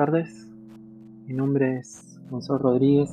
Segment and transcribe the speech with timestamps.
[0.00, 0.48] Buenas tardes.
[1.26, 3.10] Mi nombre es Gonzalo Rodríguez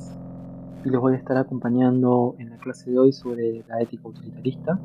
[0.86, 4.80] y los voy a estar acompañando en la clase de hoy sobre la ética utilitarista.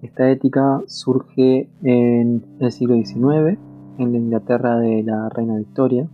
[0.00, 3.58] Esta ética surge en el siglo XIX,
[3.98, 6.08] en la Inglaterra de la Reina Victoria,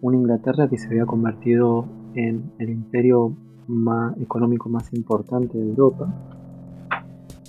[0.00, 1.84] una Inglaterra que se había convertido
[2.14, 6.10] en el imperio más económico más importante de Europa,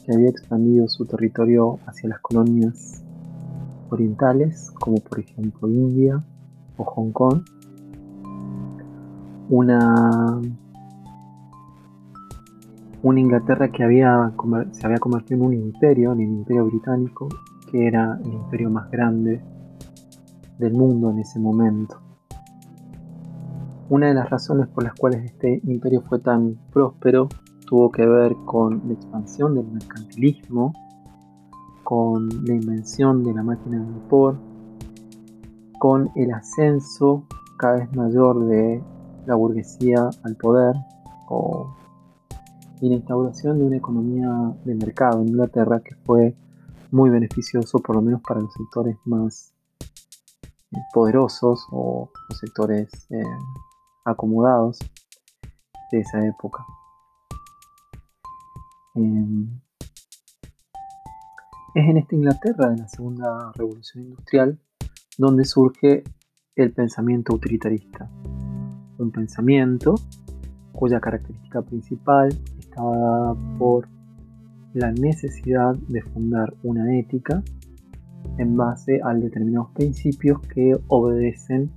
[0.06, 3.06] que había expandido su territorio hacia las colonias
[3.90, 6.24] orientales, como por ejemplo India
[6.78, 7.42] o Hong Kong,
[9.50, 10.42] una,
[13.02, 14.32] una Inglaterra que había,
[14.72, 17.28] se había convertido en un imperio, en el imperio británico,
[17.72, 19.42] que era el imperio más grande
[20.58, 22.00] del mundo en ese momento.
[23.90, 27.28] Una de las razones por las cuales este imperio fue tan próspero
[27.66, 30.74] tuvo que ver con la expansión del mercantilismo,
[31.90, 34.38] con la invención de la máquina de vapor,
[35.80, 37.26] con el ascenso
[37.58, 38.84] cada vez mayor de
[39.26, 40.76] la burguesía al poder
[41.30, 41.76] o,
[42.80, 44.30] y la instauración de una economía
[44.66, 46.36] de mercado en Inglaterra que fue
[46.92, 53.24] muy beneficioso por lo menos para los sectores más eh, poderosos o los sectores eh,
[54.06, 54.78] acomodados
[55.92, 56.64] de esa época.
[58.94, 59.60] Em,
[61.76, 64.58] es en esta Inglaterra de la Segunda Revolución Industrial
[65.18, 66.04] donde surge
[66.56, 68.10] el pensamiento utilitarista.
[68.98, 69.96] Un pensamiento
[70.72, 73.88] cuya característica principal estaba dada por
[74.74, 77.44] la necesidad de fundar una ética
[78.38, 81.72] en base a determinados principios que obedecen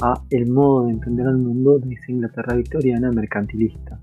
[0.00, 4.00] a el modo de entender el mundo de esa Inglaterra victoriana mercantilista.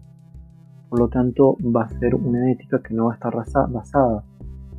[0.90, 4.24] Por lo tanto, va a ser una ética que no va a estar basada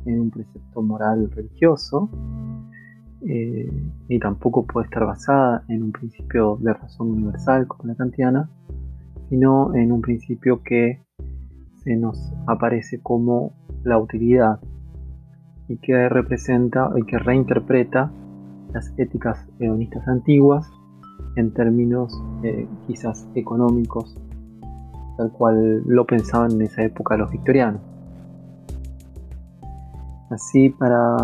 [0.07, 2.09] en un precepto moral religioso,
[3.21, 3.69] eh,
[4.07, 8.49] ni tampoco puede estar basada en un principio de razón universal como la kantiana,
[9.29, 11.03] sino en un principio que
[11.83, 13.53] se nos aparece como
[13.83, 14.59] la utilidad
[15.67, 18.11] y que representa y que reinterpreta
[18.73, 20.69] las éticas hedonistas antiguas
[21.35, 22.13] en términos
[22.43, 24.15] eh, quizás económicos,
[25.17, 27.81] tal cual lo pensaban en esa época los victorianos.
[30.29, 31.15] Así, para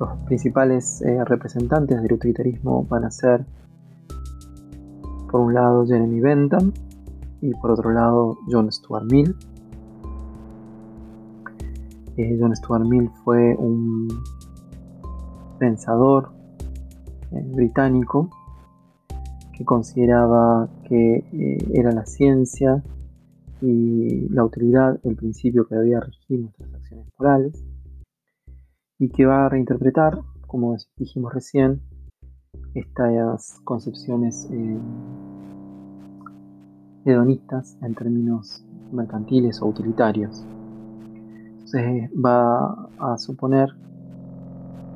[0.00, 3.46] los principales eh, representantes del utilitarismo van a ser,
[5.30, 6.72] por un lado, Jeremy Bentham
[7.40, 9.36] y por otro lado, John Stuart Mill.
[12.16, 14.08] Eh, John Stuart Mill fue un
[15.60, 16.32] pensador
[17.30, 18.30] eh, británico
[19.52, 21.24] que consideraba que
[21.74, 22.82] era la ciencia
[23.60, 27.67] y la utilidad el principio que debía regir nuestras acciones morales
[28.98, 31.80] y que va a reinterpretar, como dijimos recién,
[32.74, 34.78] estas concepciones eh,
[37.04, 40.44] hedonistas en términos mercantiles o utilitarios.
[41.52, 43.70] Entonces va a suponer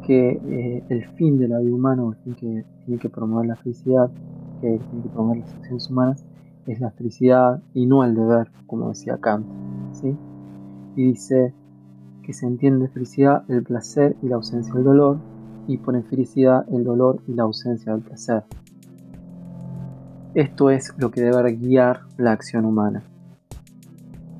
[0.06, 3.56] que eh, el fin de la vida humana, el fin que tiene que promover la
[3.56, 4.10] felicidad,
[4.60, 6.24] que tiene que promover las acciones humanas,
[6.66, 9.46] es la felicidad y no el deber, como decía Kant.
[9.92, 10.16] ¿sí?
[10.96, 11.54] Y dice,
[12.22, 15.19] que se entiende felicidad el placer y la ausencia del dolor,
[15.69, 18.44] y pone felicidad el dolor y la ausencia del placer.
[20.34, 23.03] Esto es lo que debe guiar la acción humana.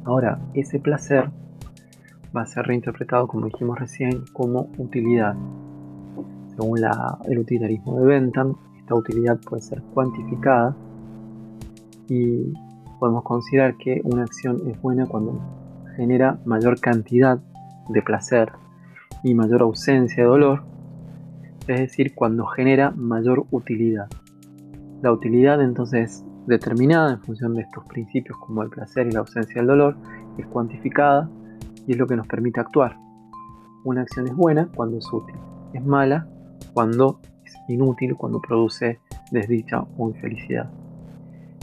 [0.05, 1.31] Ahora, ese placer
[2.35, 5.37] va a ser reinterpretado, como dijimos recién, como utilidad.
[6.57, 6.81] Según
[7.27, 10.75] el utilitarismo de Bentham, esta utilidad puede ser cuantificada
[12.09, 12.53] y
[12.99, 15.41] podemos considerar que una acción es buena cuando
[15.97, 17.39] genera mayor cantidad
[17.89, 18.53] de placer
[19.23, 20.65] y mayor ausencia de dolor,
[21.67, 24.09] es decir, cuando genera mayor utilidad.
[25.03, 29.57] La utilidad entonces determinada en función de estos principios como el placer y la ausencia
[29.57, 29.97] del dolor
[30.39, 31.31] es cuantificada
[31.87, 32.97] y es lo que nos permite actuar.
[33.85, 35.35] Una acción es buena cuando es útil,
[35.73, 36.29] es mala
[36.73, 39.01] cuando es inútil, cuando produce
[39.31, 40.71] desdicha o infelicidad.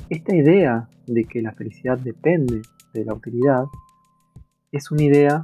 [0.10, 2.62] Esta idea de que la felicidad depende
[2.94, 3.66] de la utilidad
[4.72, 5.44] es una idea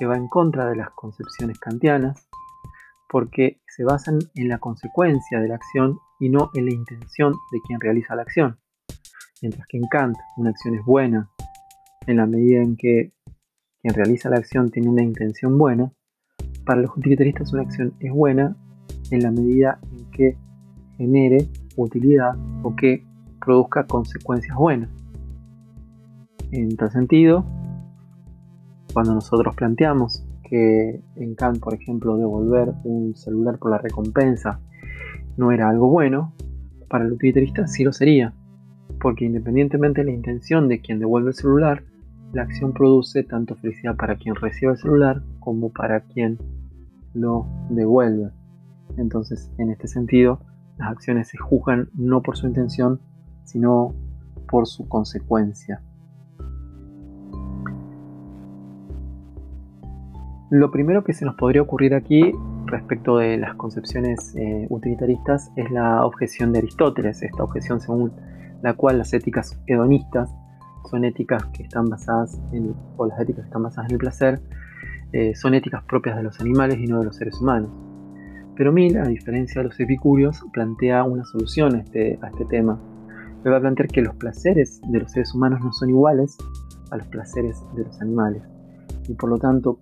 [0.00, 2.26] que va en contra de las concepciones kantianas,
[3.06, 7.60] porque se basan en la consecuencia de la acción y no en la intención de
[7.66, 8.58] quien realiza la acción.
[9.42, 11.28] Mientras que en Kant una acción es buena
[12.06, 13.12] en la medida en que
[13.82, 15.92] quien realiza la acción tiene una intención buena,
[16.64, 18.56] para los utilitaristas una acción es buena
[19.10, 20.38] en la medida en que
[20.96, 21.46] genere
[21.76, 23.04] utilidad o que
[23.38, 24.88] produzca consecuencias buenas.
[26.52, 27.44] En tal sentido,
[28.92, 34.60] cuando nosotros planteamos que en Kant, por ejemplo, devolver un celular por la recompensa
[35.36, 36.34] no era algo bueno,
[36.88, 38.34] para el utilitarista sí lo sería,
[39.00, 41.84] porque independientemente de la intención de quien devuelve el celular,
[42.32, 46.38] la acción produce tanto felicidad para quien recibe el celular como para quien
[47.14, 48.30] lo devuelve.
[48.96, 50.40] Entonces, en este sentido,
[50.78, 53.00] las acciones se juzgan no por su intención,
[53.44, 53.94] sino
[54.48, 55.82] por su consecuencia.
[60.50, 62.32] Lo primero que se nos podría ocurrir aquí
[62.66, 68.10] respecto de las concepciones eh, utilitaristas es la objeción de Aristóteles, esta objeción según
[68.60, 70.34] la cual las éticas hedonistas
[70.90, 74.40] son éticas que están basadas en, o las éticas que están basadas en el placer,
[75.12, 77.70] eh, son éticas propias de los animales y no de los seres humanos.
[78.56, 82.76] Pero Mill, a diferencia de los epicúreos, plantea una solución a este, a este tema.
[83.44, 86.36] Le va a plantear que los placeres de los seres humanos no son iguales
[86.90, 88.42] a los placeres de los animales.
[89.08, 89.78] Y por lo tanto,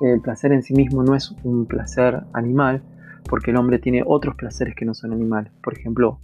[0.00, 2.82] el placer en sí mismo no es un placer animal,
[3.28, 5.52] porque el hombre tiene otros placeres que no son animales.
[5.62, 6.20] Por ejemplo,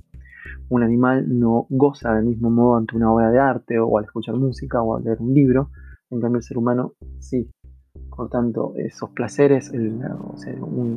[0.69, 4.37] un animal no goza del mismo modo ante una obra de arte o al escuchar
[4.37, 5.71] música o al leer un libro,
[6.11, 7.51] en cambio el ser humano sí.
[8.15, 10.01] Por tanto, esos placeres, el,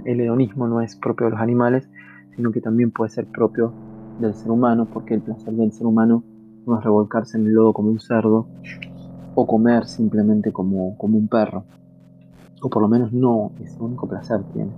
[0.06, 1.89] hedonismo no es propio de los animales,
[2.36, 3.74] sino que también puede ser propio
[4.19, 6.24] del ser humano, porque el placer del ser humano
[6.66, 8.48] no es revolcarse en el lodo como un cerdo
[9.36, 11.66] o comer simplemente como, un perro,
[12.66, 14.72] o por lo menos no es el único placer que tiene.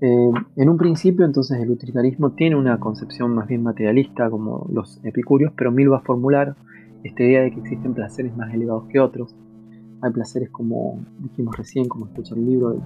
[0.00, 4.98] Eh, en un principio, entonces, el utilitarismo tiene una concepción más bien materialista, como los
[5.04, 6.56] epicúreos, pero Mill va a formular
[7.04, 9.36] esta idea de que existen placeres más elevados que otros.
[10.02, 12.76] Hay placeres como dijimos recién, como escuchar un libro,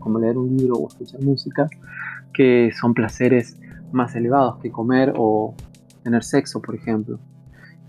[0.00, 1.68] como leer un libro o escuchar música,
[2.34, 3.60] que son placeres
[3.92, 5.54] más elevados que comer o
[6.02, 7.20] tener sexo, por ejemplo.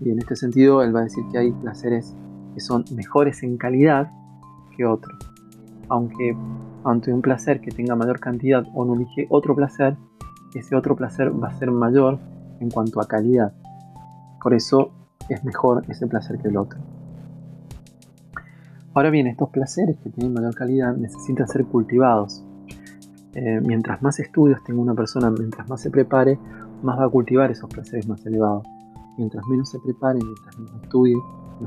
[0.00, 2.14] Y en este sentido, él va a decir que hay placeres
[2.54, 4.08] que son mejores en calidad
[4.76, 5.16] que otros.
[5.88, 6.36] Aunque
[6.84, 9.96] ante un placer que tenga mayor cantidad o no elige otro placer,
[10.54, 12.18] ese otro placer va a ser mayor
[12.60, 13.52] en cuanto a calidad.
[14.42, 14.92] Por eso
[15.28, 16.78] es mejor ese placer que el otro.
[18.92, 22.44] Ahora bien, estos placeres que tienen mayor calidad necesitan ser cultivados.
[23.34, 26.38] Eh, mientras más estudios tenga una persona, mientras más se prepare,
[26.82, 28.64] más va a cultivar esos placeres más elevados.
[29.18, 31.16] Mientras menos se prepare, mientras menos estudie,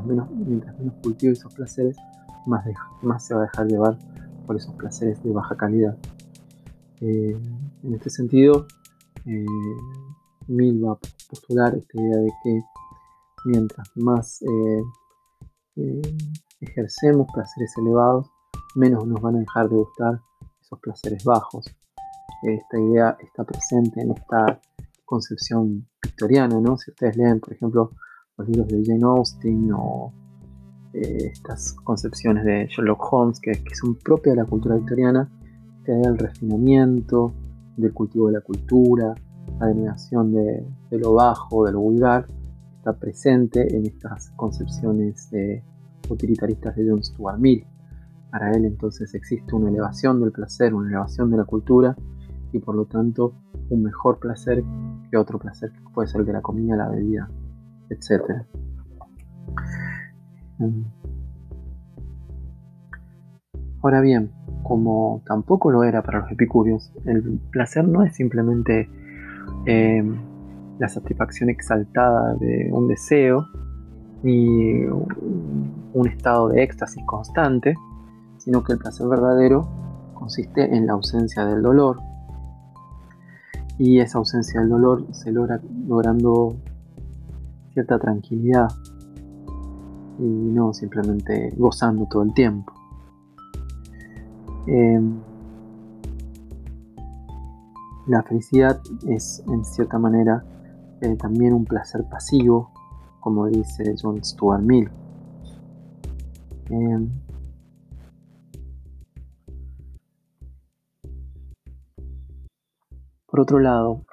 [0.06, 1.98] menos, mientras menos cultive esos placeres,
[2.48, 3.98] más, se va a dejar llevar
[4.46, 5.98] por esos placeres de baja calidad.
[7.02, 7.38] Eh,
[7.84, 8.66] en este sentido,
[9.26, 9.46] eh,
[10.48, 11.00] Mill va a
[11.30, 12.62] postular esta idea de que
[13.46, 16.02] mientras más eh,
[16.62, 18.30] ejercemos placeres elevados,
[18.76, 20.22] menos nos van a dejar de gustar
[20.62, 21.66] esos placeres bajos.
[22.44, 24.60] Esta idea está presente en esta
[25.06, 26.78] concepción victoriana, ¿no?
[26.78, 27.92] Si ustedes leen, por ejemplo,
[28.38, 30.14] los libros de Jane Austen o
[30.98, 35.30] eh, estas concepciones de Sherlock Holmes que, son propias de la cultura victoriana,
[35.86, 37.34] que hay el refinamiento
[37.76, 39.14] del cultivo de la cultura,
[39.60, 40.66] la denegación de,
[40.98, 42.26] lo bajo, de lo vulgar,
[42.78, 45.30] está presente en estas concepciones
[46.10, 47.66] utilitaristas de John Stuart Mill.
[48.32, 51.96] Para él entonces existe una elevación del placer, una elevación de la cultura
[52.52, 53.34] y por lo tanto
[53.70, 54.64] un mejor placer
[55.12, 57.30] que otro placer que puede ser el de la comida, la bebida,
[57.90, 58.46] etc.
[63.82, 64.32] Ahora bien,
[64.64, 68.90] como tampoco lo era para los epicúreos, el placer no es simplemente
[69.66, 70.04] eh,
[70.80, 73.48] la satisfacción exaltada de un deseo,
[74.24, 77.76] ni un estado de éxtasis constante,
[78.38, 79.68] sino que el placer verdadero
[80.14, 82.00] consiste en la ausencia del dolor.
[83.78, 86.56] Y esa ausencia del dolor se logra logrando
[87.74, 88.70] cierta tranquilidad,
[90.20, 92.74] y no simplemente gozando todo el tiempo.
[94.68, 95.20] Em,
[98.08, 100.44] la felicidad es en cierta manera
[101.02, 102.72] eh, también un placer pasivo,
[103.20, 104.90] como dice John Stuart Mill.
[106.70, 107.10] Em,
[113.26, 114.06] por otro lado,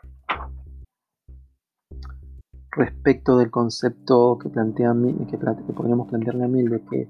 [2.76, 4.94] respecto del concepto que, plantea,
[5.30, 7.08] que, que podríamos plantearle a Mill de que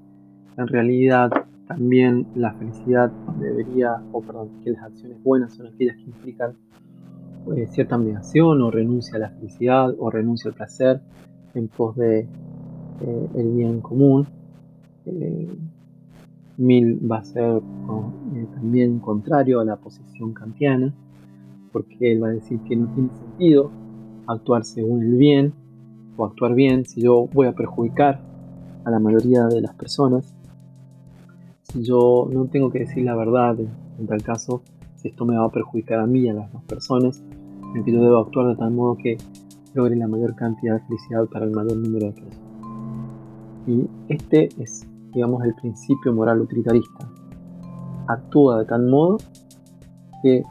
[0.57, 1.31] en realidad
[1.67, 6.55] también la felicidad debería, o perdón, que las acciones buenas son aquellas que implican
[7.55, 11.01] eh, cierta abnegación o renuncia a la felicidad o renuncia al placer
[11.53, 14.27] en pos de eh, el bien común.
[15.05, 15.47] Eh,
[16.57, 17.61] Mill va a ser
[18.53, 20.93] también contrario a la posición kantiana,
[21.73, 23.71] porque él va a decir que no tiene sentido
[24.27, 25.53] actuar según el bien
[26.17, 28.21] o actuar bien si yo voy a perjudicar
[28.83, 30.33] a la mayoría de las personas,
[31.73, 34.61] yo no tengo que decir la verdad en tal caso
[34.95, 37.23] si esto me va a perjudicar a mí y a las dos personas,
[37.75, 39.17] en que yo debo actuar de tal modo que
[39.73, 42.39] logre la mayor cantidad de felicidad para el mayor número de personas.
[43.67, 47.09] Y este es, digamos, el principio moral utilitarista.
[48.07, 49.17] Actúa de tal modo
[50.21, 50.43] que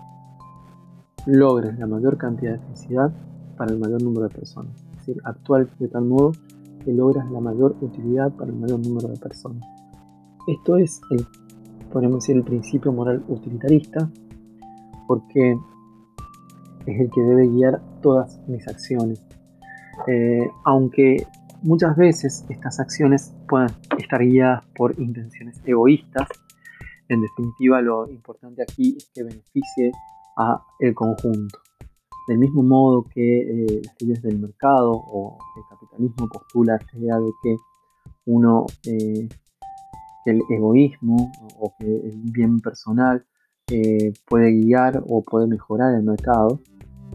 [1.26, 3.12] logres la mayor cantidad de felicidad
[3.56, 4.74] para el mayor número de personas.
[4.92, 6.32] Es decir, actúa de tal modo
[6.84, 9.64] que logras la mayor utilidad para el mayor número de personas.
[10.46, 11.26] Esto es, el,
[11.92, 14.10] podemos decir, el principio moral utilitarista,
[15.06, 15.56] porque
[16.86, 19.22] es el que debe guiar todas mis acciones.
[20.06, 21.26] Eh, aunque
[21.62, 26.28] muchas veces estas acciones puedan estar guiadas por intenciones egoístas,
[27.08, 29.92] en definitiva lo importante aquí es que beneficie
[30.36, 31.58] a el conjunto.
[32.26, 37.18] Del mismo modo que eh, las leyes del mercado o el capitalismo postula esta idea
[37.18, 37.56] de que
[38.24, 39.28] uno, eh,
[40.24, 43.26] el egoísmo o que el bien personal
[43.70, 46.60] eh, puede guiar o puede mejorar el mercado,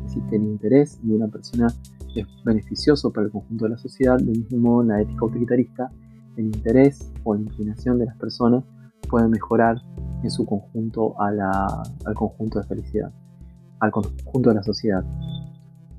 [0.06, 1.68] si que el interés de una persona
[2.16, 5.92] es beneficioso para el conjunto de la sociedad, del mismo modo la ética utilitarista,
[6.38, 8.64] el interés o la inclinación de las personas
[9.10, 9.82] puede mejorar
[10.22, 13.12] en su conjunto al conjunto de felicidad
[13.80, 15.04] al conjunto de la sociedad.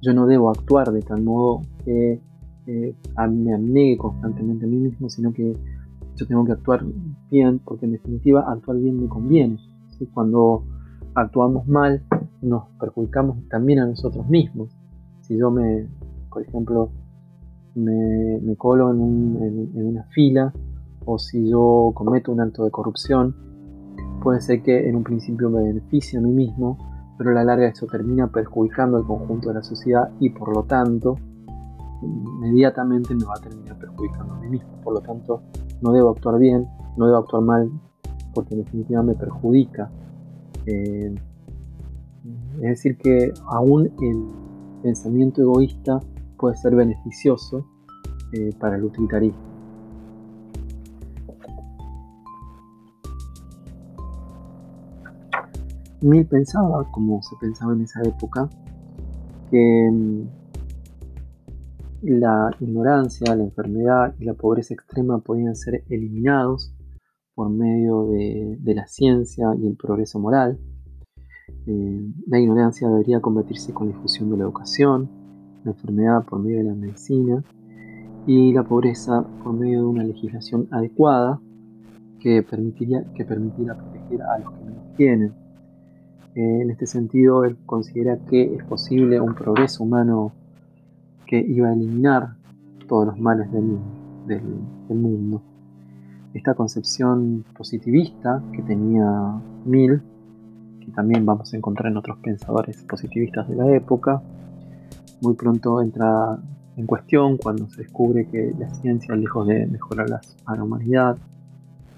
[0.03, 2.21] Yo no debo actuar de tal modo que
[2.67, 2.95] eh,
[3.31, 5.57] me anegue constantemente a mí mismo, sino que
[6.17, 6.85] yo tengo que actuar
[7.31, 9.59] bien, porque en definitiva actuar bien me conviene.
[10.15, 10.65] Cuando
[11.15, 12.03] actuamos mal,
[12.41, 14.71] nos perjudicamos también a nosotros mismos.
[15.21, 15.87] Si yo me,
[16.31, 16.91] por ejemplo,
[17.75, 20.53] me, colo en, en una fila,
[21.05, 23.35] o si yo cometo un acto de corrupción,
[24.23, 26.79] puede ser que en un principio me beneficie a mí mismo,
[27.21, 30.63] pero a la larga eso termina perjudicando al conjunto de la sociedad y por lo
[30.63, 31.17] tanto
[32.01, 34.81] inmediatamente me va a terminar perjudicando a mí mismo.
[34.83, 35.43] Por lo tanto,
[35.83, 37.71] no debo actuar bien, no debo actuar mal,
[38.33, 39.91] porque en definitiva me perjudica.
[40.65, 41.15] Eh,
[42.55, 46.01] es decir, que aún el pensamiento egoísta
[46.39, 47.67] puede ser beneficioso
[48.33, 49.50] eh, para el utilitarismo.
[56.03, 58.49] Mill pensaba, como se pensaba en esa época,
[59.51, 60.23] que mm,
[62.03, 66.73] la ignorancia, la enfermedad y la pobreza extrema podían ser eliminados
[67.35, 70.59] por medio de, la ciencia y el progreso moral.
[71.67, 75.11] Eh, la ignorancia debería convertirse con la difusión de la educación,
[75.65, 77.45] la enfermedad por medio de la medicina
[78.27, 81.41] y la pobreza por medio de una legislación adecuada
[82.19, 85.40] que permitiría, que permitiera proteger a los que menos tienen.
[86.35, 90.33] En este sentido, él considera que es posible un progreso humano
[91.27, 92.35] que iba a eliminar
[92.87, 93.79] todos los males del,
[94.89, 95.43] mundo.
[96.35, 100.01] Esta concepción positivista que tenía Mill,
[100.81, 104.23] que también vamos a encontrar en otros pensadores positivistas de la época,
[105.21, 106.39] muy pronto entra
[106.77, 111.17] en cuestión cuando se descubre que la ciencia, lejos de mejorar a la humanidad,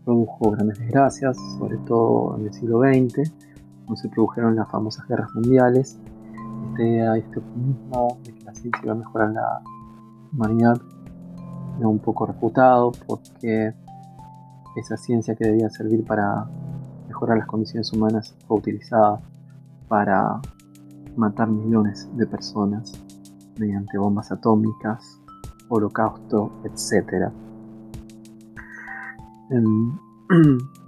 [0.05, 3.31] produjo grandes desgracias, sobre todo en el siglo XX,
[3.95, 5.99] se produjeron las famosas guerras mundiales,
[6.71, 9.63] este, este optimismo de que la ciencia iba a mejorar la
[10.33, 10.81] humanidad
[11.79, 13.75] era un poco refutado porque
[14.77, 16.47] esa ciencia que debía servir para
[17.09, 19.21] mejorar las condiciones humanas fue utilizada
[19.89, 20.41] para
[21.17, 22.93] matar millones de personas
[23.59, 25.21] mediante bombas atómicas,
[25.69, 27.31] holocausto, etc.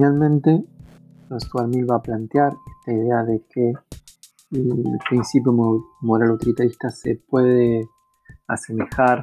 [0.00, 0.64] Finalmente,
[1.40, 3.74] Stuart Mill va a plantear esta idea de que
[4.50, 5.52] el principio
[6.00, 7.86] moral utilitarista se puede
[8.46, 9.20] asemejar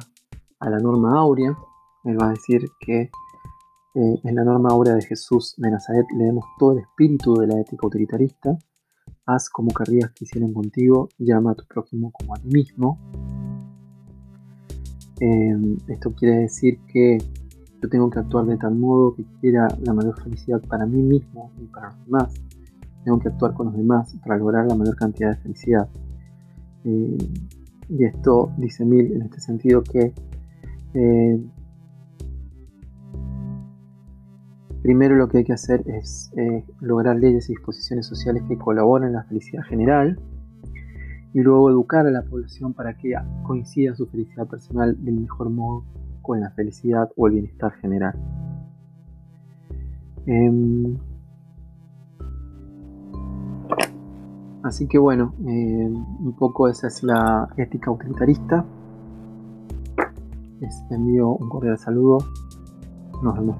[0.60, 1.58] a la norma áurea.
[2.04, 3.10] Él va a decir que eh,
[4.22, 7.84] en la norma áurea de Jesús de Nazaret leemos todo el espíritu de la ética
[7.84, 8.56] utilitarista.
[9.26, 13.00] Haz como querrías que hicieran contigo, llama a tu prójimo como a ti mismo.
[15.20, 15.56] Eh,
[15.88, 17.18] esto quiere decir que
[17.80, 21.52] yo tengo que actuar de tal modo que quiera la mayor felicidad para mí mismo
[21.60, 22.34] y para los demás.
[23.04, 25.88] Tengo que actuar con los demás para lograr la mayor cantidad de felicidad.
[26.84, 27.18] Eh,
[27.88, 30.12] y esto dice Mill en este sentido que
[30.94, 31.40] eh,
[34.82, 39.08] primero lo que hay que hacer es eh, lograr leyes y disposiciones sociales que colaboren
[39.08, 40.20] en la felicidad general
[41.32, 45.84] y luego educar a la población para que coincida su felicidad personal del mejor modo
[46.28, 48.14] con la felicidad o el bienestar general.
[50.26, 50.98] Em,
[54.62, 58.66] Así que bueno, eh, un poco esa es la ética utilitarista.
[60.60, 62.18] Les envío un cordial saludo.
[63.22, 63.56] Nos vemos.